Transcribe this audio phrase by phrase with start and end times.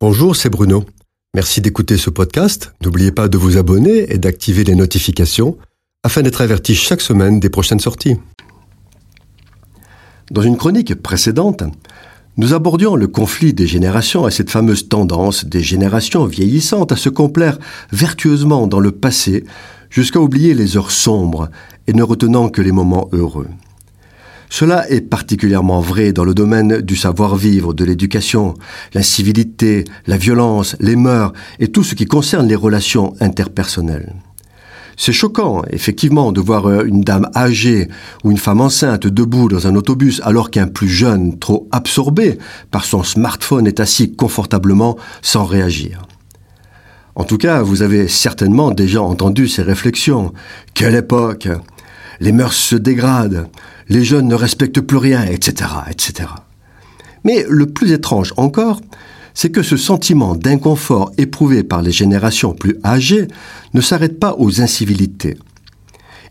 [0.00, 0.84] Bonjour, c'est Bruno.
[1.34, 2.72] Merci d'écouter ce podcast.
[2.84, 5.58] N'oubliez pas de vous abonner et d'activer les notifications
[6.04, 8.14] afin d'être averti chaque semaine des prochaines sorties.
[10.30, 11.64] Dans une chronique précédente,
[12.36, 17.08] nous abordions le conflit des générations et cette fameuse tendance des générations vieillissantes à se
[17.08, 17.58] complaire
[17.90, 19.42] vertueusement dans le passé
[19.90, 21.50] jusqu'à oublier les heures sombres
[21.88, 23.48] et ne retenant que les moments heureux.
[24.50, 28.54] Cela est particulièrement vrai dans le domaine du savoir-vivre, de l'éducation,
[28.94, 34.14] l'incivilité, la violence, les mœurs et tout ce qui concerne les relations interpersonnelles.
[35.00, 37.88] C'est choquant, effectivement, de voir euh, une dame âgée
[38.24, 42.36] ou une femme enceinte debout dans un autobus alors qu'un plus jeune, trop absorbé
[42.72, 46.02] par son smartphone, est assis confortablement sans réagir.
[47.14, 50.32] En tout cas, vous avez certainement déjà entendu ces réflexions.
[50.74, 51.48] Quelle époque
[52.18, 53.46] Les mœurs se dégradent,
[53.88, 56.28] les jeunes ne respectent plus rien, etc., etc.
[57.24, 58.80] Mais le plus étrange encore,
[59.34, 63.28] c'est que ce sentiment d'inconfort éprouvé par les générations plus âgées
[63.74, 65.36] ne s'arrête pas aux incivilités.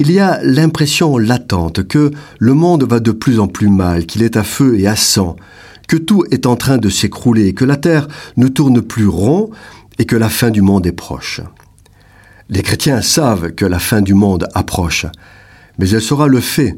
[0.00, 4.22] Il y a l'impression latente que le monde va de plus en plus mal, qu'il
[4.22, 5.36] est à feu et à sang,
[5.88, 9.50] que tout est en train de s'écrouler, que la Terre ne tourne plus rond
[9.98, 11.40] et que la fin du monde est proche.
[12.48, 15.06] Les chrétiens savent que la fin du monde approche,
[15.78, 16.76] mais elle sera le fait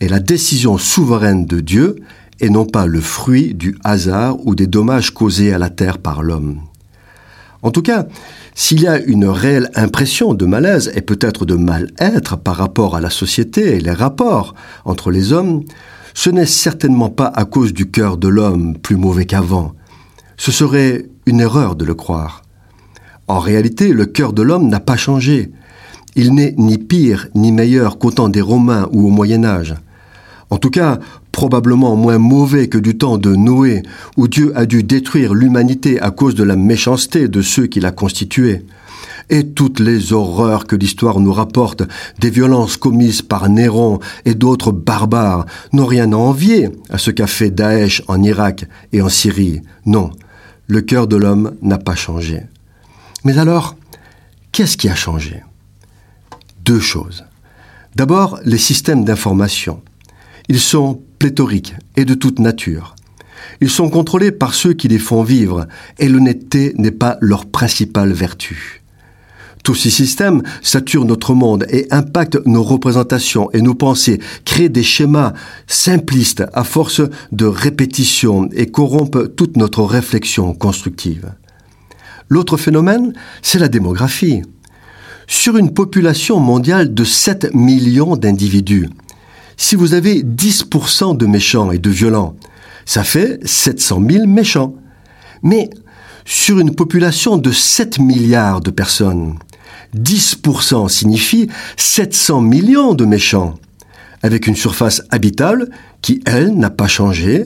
[0.00, 1.96] est la décision souveraine de Dieu
[2.40, 6.22] et non pas le fruit du hasard ou des dommages causés à la terre par
[6.22, 6.60] l'homme.
[7.62, 8.06] En tout cas,
[8.54, 13.00] s'il y a une réelle impression de malaise et peut-être de mal-être par rapport à
[13.00, 14.54] la société et les rapports
[14.84, 15.64] entre les hommes,
[16.14, 19.74] ce n'est certainement pas à cause du cœur de l'homme plus mauvais qu'avant.
[20.36, 22.42] Ce serait une erreur de le croire.
[23.26, 25.50] En réalité, le cœur de l'homme n'a pas changé.
[26.16, 29.74] Il n'est ni pire ni meilleur qu'au temps des Romains ou au Moyen Âge.
[30.50, 30.98] En tout cas,
[31.32, 33.82] probablement moins mauvais que du temps de Noé,
[34.16, 37.92] où Dieu a dû détruire l'humanité à cause de la méchanceté de ceux qui la
[37.92, 38.64] constituaient.
[39.30, 41.82] Et toutes les horreurs que l'histoire nous rapporte,
[42.18, 45.44] des violences commises par Néron et d'autres barbares,
[45.74, 49.60] n'ont rien à envier à ce qu'a fait Daesh en Irak et en Syrie.
[49.84, 50.12] Non,
[50.66, 52.40] le cœur de l'homme n'a pas changé.
[53.24, 53.76] Mais alors,
[54.50, 55.42] qu'est-ce qui a changé?
[56.64, 57.24] Deux choses.
[57.96, 59.82] D'abord, les systèmes d'information.
[60.48, 62.96] Ils sont pléthoriques et de toute nature.
[63.60, 65.66] Ils sont contrôlés par ceux qui les font vivre,
[65.98, 68.82] et l'honnêteté n'est pas leur principale vertu.
[69.64, 74.82] Tous ces systèmes saturent notre monde et impactent nos représentations et nos pensées, créent des
[74.82, 75.34] schémas
[75.66, 81.32] simplistes à force de répétition et corrompent toute notre réflexion constructive.
[82.30, 84.42] L'autre phénomène, c'est la démographie.
[85.26, 88.88] Sur une population mondiale de 7 millions d'individus,
[89.58, 92.36] si vous avez 10% de méchants et de violents,
[92.86, 94.74] ça fait 700 000 méchants.
[95.42, 95.68] Mais
[96.24, 99.36] sur une population de 7 milliards de personnes,
[99.96, 103.56] 10% signifie 700 millions de méchants,
[104.22, 105.68] avec une surface habitable
[106.02, 107.44] qui, elle, n'a pas changé.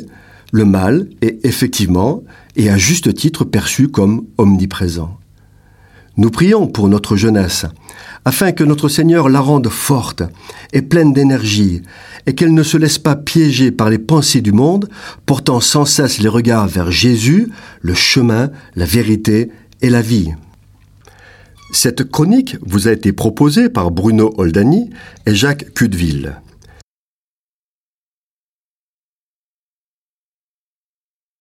[0.53, 2.23] Le mal est effectivement
[2.57, 5.19] et à juste titre perçu comme omniprésent.
[6.19, 7.65] Nous prions pour notre jeunesse,
[8.25, 10.23] afin que notre Seigneur la rende forte
[10.75, 11.83] et pleine d'énergie,
[12.27, 14.89] et qu'elle ne se laisse pas piéger par les pensées du monde,
[15.25, 17.51] portant sans cesse les regards vers Jésus,
[17.81, 19.51] le chemin, la vérité
[19.81, 20.33] et la vie.
[21.73, 24.91] Cette chronique vous a été proposée par Bruno Oldani
[25.25, 26.42] et Jacques Cudeville.